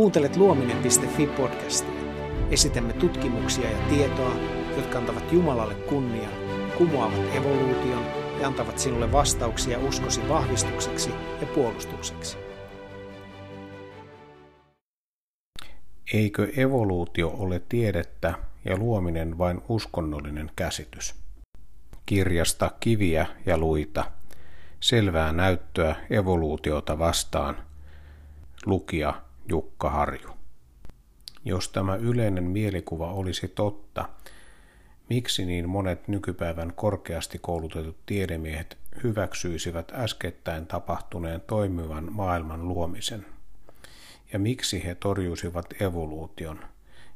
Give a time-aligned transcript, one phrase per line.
[0.00, 2.00] Kuuntelet luominen.fi podcastia.
[2.50, 4.36] Esitämme tutkimuksia ja tietoa,
[4.76, 6.28] jotka antavat Jumalalle kunnia,
[6.78, 8.04] kumoavat evoluution
[8.40, 11.10] ja antavat sinulle vastauksia uskosi vahvistukseksi
[11.40, 12.38] ja puolustukseksi.
[16.12, 21.14] Eikö evoluutio ole tiedettä ja luominen vain uskonnollinen käsitys?
[22.06, 24.04] Kirjasta Kiviä ja luita.
[24.80, 27.56] Selvää näyttöä evoluutiota vastaan.
[28.66, 30.30] Lukija Jukka Harju.
[31.44, 34.08] Jos tämä yleinen mielikuva olisi totta,
[35.08, 43.26] miksi niin monet nykypäivän korkeasti koulutetut tiedemiehet hyväksyisivät äskettäin tapahtuneen toimivan maailman luomisen?
[44.32, 46.60] Ja miksi he torjuisivat evoluution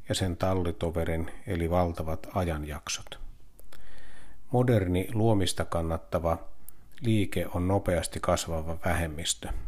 [0.09, 3.19] ja sen tallitoverin eli valtavat ajanjaksot?
[4.51, 6.39] Moderni luomista kannattava
[7.01, 9.49] liike on nopeasti kasvava vähemmistö–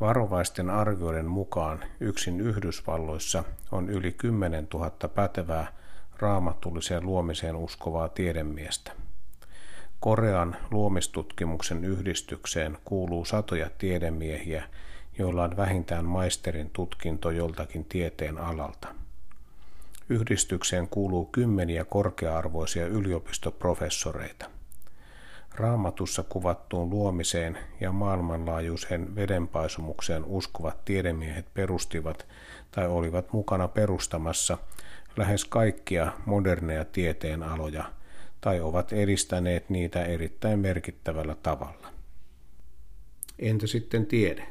[0.00, 5.72] Varovaisten arvioiden mukaan yksin Yhdysvalloissa on yli 10 000 pätevää
[6.18, 8.92] raamatulliseen luomiseen uskovaa tiedemiestä.
[10.00, 14.64] Korean luomistutkimuksen yhdistykseen kuuluu satoja tiedemiehiä,
[15.18, 18.88] joilla on vähintään maisterin tutkinto joltakin tieteen alalta.
[20.08, 24.55] Yhdistykseen kuuluu kymmeniä korkea-arvoisia yliopistoprofessoreita.
[25.56, 32.26] Raamatussa kuvattuun luomiseen ja maailmanlaajuiseen vedenpaisumukseen uskovat tiedemiehet perustivat
[32.70, 34.58] tai olivat mukana perustamassa
[35.16, 37.92] lähes kaikkia moderneja tieteenaloja
[38.40, 41.92] tai ovat edistäneet niitä erittäin merkittävällä tavalla.
[43.38, 44.46] Entä sitten tiede?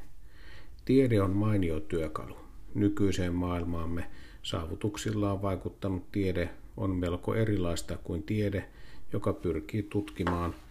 [0.86, 2.38] Tiede on mainio työkalu.
[2.74, 4.08] Nykyiseen maailmaamme
[4.44, 8.70] saavutuksillaan vaikuttanut tiede on melko erilaista kuin tiede,
[9.14, 10.56] joka pyrkii tutkimaan–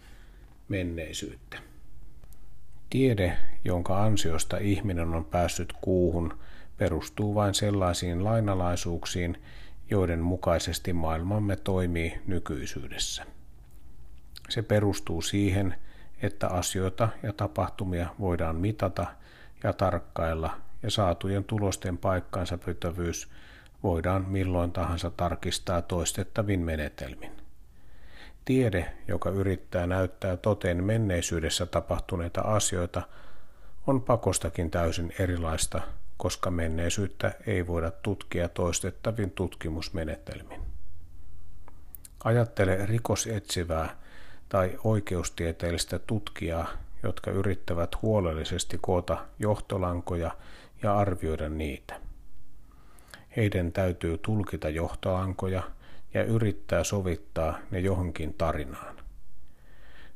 [0.67, 1.57] menneisyyttä.
[2.89, 6.39] Tiede, jonka ansiosta ihminen on päässyt kuuhun,
[6.77, 9.43] perustuu vain sellaisiin lainalaisuuksiin,
[9.89, 13.25] joiden mukaisesti maailmamme toimii nykyisyydessä.
[14.49, 15.75] Se perustuu siihen,
[16.21, 19.05] että asioita ja tapahtumia voidaan mitata
[19.63, 23.29] ja tarkkailla ja saatujen tulosten paikkansa pytävyys
[23.83, 27.31] voidaan milloin tahansa tarkistaa toistettavin menetelmin.
[28.45, 33.01] Tiede, joka yrittää näyttää toteen menneisyydessä tapahtuneita asioita,
[33.87, 35.81] on pakostakin täysin erilaista,
[36.17, 40.61] koska menneisyyttä ei voida tutkia toistettavin tutkimusmenetelmin.
[42.23, 43.97] Ajattele rikosetsivää
[44.49, 46.67] tai oikeustieteellistä tutkijaa,
[47.03, 50.31] jotka yrittävät huolellisesti koota johtolankoja
[50.83, 52.01] ja arvioida niitä.
[53.35, 55.63] Heidän täytyy tulkita johtolankoja–
[56.15, 58.95] ja yrittää sovittaa ne johonkin tarinaan.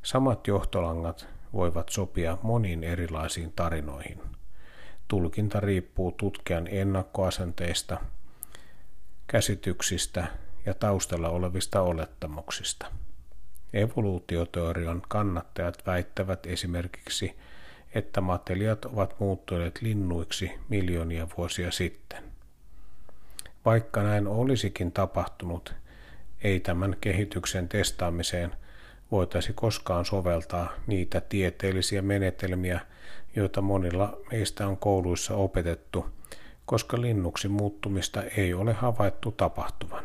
[0.02, 4.20] Samat johtolangat voivat sopia moniin erilaisiin tarinoihin.
[5.08, 8.00] Tulkinta riippuu tutkijan ennakkoasenteista,
[9.26, 10.26] käsityksistä
[10.66, 12.86] ja taustalla olevista olettamuksista.
[13.72, 17.36] Evoluutioteorian kannattajat väittävät esimerkiksi,
[17.94, 22.24] että matelijat ovat muuttuneet linnuiksi miljoonia vuosia sitten.
[23.64, 25.74] Vaikka näin olisikin tapahtunut,
[26.42, 28.52] ei tämän kehityksen testaamiseen
[29.10, 32.80] voitaisi koskaan soveltaa niitä tieteellisiä menetelmiä,
[33.36, 36.06] joita monilla meistä on kouluissa opetettu,
[36.66, 40.04] koska linnuksi muuttumista ei ole havaittu tapahtuvan.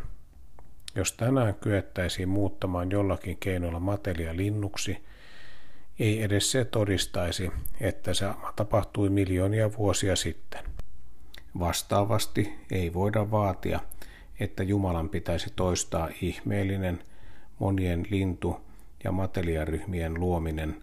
[0.96, 5.06] Jos tänään kyettäisiin muuttamaan jollakin keinolla matelia linnuksi,
[6.00, 8.26] ei edes se todistaisi, että se
[8.56, 10.66] tapahtui miljoonia vuosia sitten.
[11.60, 13.80] Vastaavasti ei voida vaatia,
[14.40, 17.04] että Jumalan pitäisi toistaa ihmeellinen
[17.60, 18.62] monien lintu-
[19.04, 20.82] ja mateliaryhmien luominen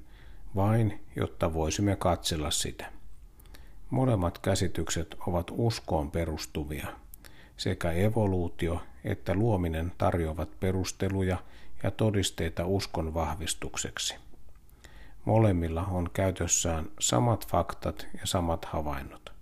[0.57, 2.93] vain, jotta voisimme katsella sitä.
[3.91, 6.87] Molemmat käsitykset ovat uskoon perustuvia.
[7.57, 11.39] Sekä evoluutio että luominen tarjoavat perusteluja
[11.83, 14.15] ja todisteita uskon vahvistukseksi.
[15.25, 19.33] Molemmilla on käytössään samat faktat ja samat havainnot.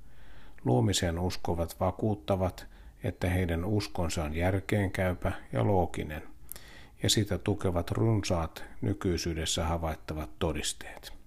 [0.65, 2.67] Luomiseen uskovat vakuuttavat,
[3.05, 6.23] että heidän uskonsa on järkeenkäypä ja looginen,
[7.03, 11.20] ja sitä tukevat runsaat nykyisyydessä havaittavat todisteet.